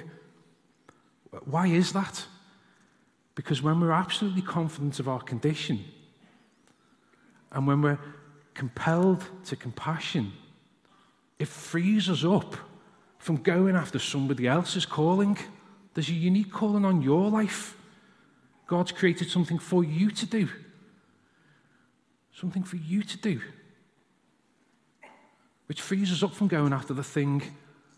Why 1.46 1.68
is 1.68 1.94
that? 1.94 2.26
Because 3.36 3.62
when 3.62 3.80
we're 3.80 3.92
absolutely 3.92 4.42
confident 4.42 5.00
of 5.00 5.08
our 5.08 5.22
condition, 5.22 5.84
and 7.52 7.68
when 7.68 7.82
we're 7.82 8.00
compelled 8.54 9.24
to 9.46 9.56
compassion, 9.56 10.34
it 11.40 11.48
frees 11.48 12.10
us 12.10 12.24
up 12.24 12.56
from 13.18 13.38
going 13.38 13.76
after 13.76 14.00
somebody 14.00 14.48
else's 14.48 14.86
calling. 14.86 15.38
There's 15.94 16.10
a 16.10 16.14
unique 16.14 16.52
calling 16.52 16.86
on 16.86 17.02
your 17.02 17.30
life. 17.30 17.78
God's 18.68 18.92
created 18.92 19.30
something 19.30 19.60
for 19.60 19.84
you 19.84 20.10
to 20.12 20.26
do. 20.26 20.50
Something 22.34 22.64
for 22.64 22.78
you 22.78 23.04
to 23.04 23.18
do. 23.18 23.42
Which 25.68 25.82
frees 25.82 26.12
us 26.12 26.24
up 26.24 26.34
from 26.34 26.48
going 26.48 26.74
after 26.74 26.94
the 26.94 27.04
thing 27.04 27.42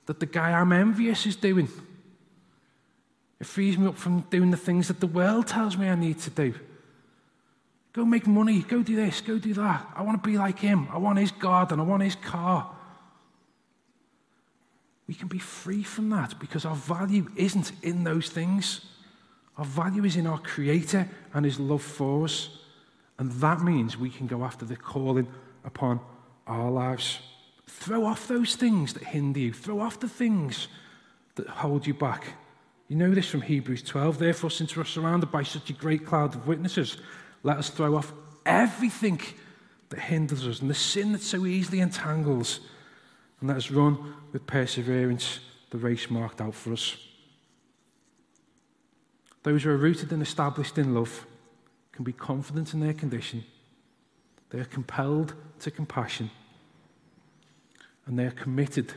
that 0.06 0.19
the 0.19 0.25
guy 0.25 0.51
I'm 0.51 0.71
envious 0.71 1.25
is 1.25 1.36
doing. 1.36 1.67
It 3.39 3.47
frees 3.47 3.78
me 3.78 3.88
up 3.88 3.97
from 3.97 4.21
doing 4.30 4.51
the 4.51 4.58
things 4.58 4.88
that 4.88 4.99
the 4.99 5.08
world 5.08 5.47
tells 5.47 5.78
me 5.78 5.89
I 5.89 5.95
need 5.95 6.19
to 6.19 6.30
do. 6.30 6.54
Go 7.93 8.06
make 8.06 8.28
money, 8.28 8.62
go 8.62 8.84
do 8.84 8.95
this, 8.95 9.21
go 9.21 9.39
do 9.39 9.54
that. 9.54 9.88
I 9.95 10.04
want 10.04 10.21
to 10.21 10.30
be 10.30 10.38
like 10.38 10.60
him. 10.60 10.88
I 10.91 10.97
want 10.97 11.17
his 11.17 11.32
garden, 11.32 11.80
I 11.80 11.84
want 11.84 12.04
his 12.04 12.15
car. 12.15 12.75
We 15.08 15.13
can 15.13 15.28
be 15.28 15.39
free 15.39 15.84
from 15.84 16.10
that 16.10 16.39
because 16.39 16.65
our 16.65 16.75
value 16.75 17.30
isn't 17.36 17.71
in 17.84 18.04
those 18.04 18.30
things. 18.30 18.82
Our 19.58 19.65
value 19.65 20.04
is 20.04 20.15
in 20.15 20.28
our 20.28 20.39
Creator 20.39 21.08
and 21.34 21.45
His 21.45 21.60
love 21.60 21.84
for 21.84 22.25
us. 22.25 22.49
And 23.17 23.32
that 23.34 23.62
means 23.62 23.97
we 23.97 24.10
can 24.10 24.28
go 24.28 24.43
after 24.43 24.65
the 24.65 24.75
calling 24.75 25.28
upon 25.63 25.99
our 26.47 26.69
lives. 26.69 27.19
Throw 27.67 28.06
off 28.06 28.28
those 28.28 28.56
things 28.56 28.93
that 28.93 29.04
hinder 29.04 29.39
you, 29.39 29.54
throw 29.54 29.80
off 29.80 29.99
the 29.99 30.10
things 30.10 30.67
that 31.36 31.47
hold 31.47 31.86
you 31.86 31.93
back. 31.93 32.25
You 32.88 32.95
know 32.95 33.13
this 33.13 33.28
from 33.28 33.41
Hebrews 33.41 33.82
12. 33.82 34.19
Therefore, 34.19 34.51
since 34.51 34.75
we're 34.78 34.84
surrounded 34.84 35.32
by 35.32 35.43
such 35.43 35.69
a 35.69 35.73
great 35.73 36.06
cloud 36.06 36.36
of 36.36 36.47
witnesses, 36.47 36.97
Let 37.45 37.58
us 37.58 37.69
throw 37.69 37.95
off 37.95 38.12
everything 38.43 39.21
that 39.89 39.99
hinders 39.99 40.47
us 40.47 40.62
and 40.62 40.69
the 40.69 40.73
sin 40.73 41.12
that 41.12 41.21
so 41.21 41.45
easily 41.45 41.80
entangles. 41.80 42.60
And 43.39 43.49
let 43.49 43.58
us 43.58 43.69
run 43.69 44.15
with 44.32 44.47
perseverance 44.47 45.41
the 45.69 45.78
race 45.78 46.10
marked 46.10 46.41
out 46.41 46.56
for 46.56 46.73
us. 46.73 46.97
Those 49.43 49.62
who 49.62 49.69
are 49.69 49.78
rooted 49.78 50.12
and 50.12 50.23
established 50.23 50.80
in 50.80 50.95
love 50.95 51.28
can 51.91 52.04
be 52.04 52.13
confident 52.13 52.73
in 52.73 52.80
their 52.80 52.95
condition. 52.95 53.43
They 54.49 54.58
are 54.58 54.65
compelled 54.65 55.36
to 55.60 55.69
compassion. 55.69 56.32
And 58.06 58.18
they 58.20 58.26
are 58.26 58.32
committed 58.32 58.94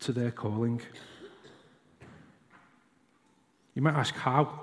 to 0.00 0.12
their 0.12 0.30
calling. 0.30 0.80
You 3.74 3.82
might 3.82 3.94
ask 3.94 4.14
how, 4.14 4.60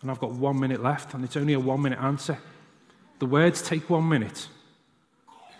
and 0.00 0.10
I've 0.10 0.18
got 0.18 0.32
one 0.32 0.58
minute 0.58 0.82
left, 0.82 1.14
and 1.14 1.24
it's 1.24 1.36
only 1.36 1.52
a 1.52 1.60
one 1.60 1.82
minute 1.82 2.00
answer. 2.00 2.38
The 3.18 3.26
words 3.26 3.62
take 3.62 3.88
one 3.88 4.08
minute. 4.08 4.48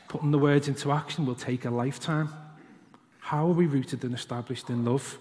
Putting 0.09 0.31
the 0.31 0.39
words 0.39 0.69
into 0.69 0.93
action 0.93 1.25
will 1.25 1.35
take 1.35 1.65
a 1.65 1.71
lifetime. 1.71 2.29
How 3.19 3.47
are 3.47 3.53
we 3.53 3.67
rooted 3.67 4.05
and 4.05 4.15
established 4.15 4.69
in 4.69 4.85
love? 4.85 5.17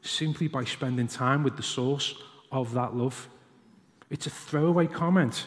Simply 0.00 0.48
by 0.48 0.64
spending 0.64 1.08
time 1.08 1.42
with 1.42 1.56
the 1.56 1.62
source 1.62 2.14
of 2.52 2.72
that 2.74 2.94
love. 2.94 3.28
It's 4.08 4.26
a 4.26 4.30
throwaway 4.30 4.86
comment, 4.86 5.46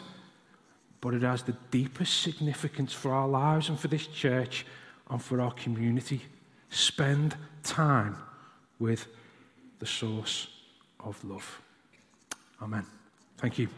but 1.00 1.14
it 1.14 1.22
has 1.22 1.42
the 1.42 1.56
deepest 1.70 2.20
significance 2.20 2.92
for 2.92 3.12
our 3.12 3.26
lives 3.26 3.68
and 3.68 3.80
for 3.80 3.88
this 3.88 4.06
church 4.06 4.66
and 5.10 5.22
for 5.22 5.40
our 5.40 5.52
community. 5.52 6.22
Spend 6.70 7.36
time 7.62 8.16
with 8.78 9.06
the 9.78 9.86
source 9.86 10.48
of 11.00 11.22
love. 11.24 11.60
Amen. 12.60 12.84
Thank 13.38 13.58
you. 13.58 13.68